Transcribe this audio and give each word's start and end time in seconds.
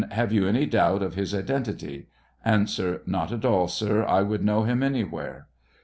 Have 0.09 0.33
you 0.33 0.47
any 0.47 0.65
doubt 0.65 1.03
of 1.03 1.13
his 1.13 1.31
identity? 1.35 2.07
A. 2.43 2.65
Not 3.05 3.31
at 3.31 3.45
all, 3.45 3.67
sir; 3.67 4.03
I 4.07 4.27
should 4.27 4.41
Icnow 4.41 4.65
him 4.65 4.81
anywhere. 4.81 5.45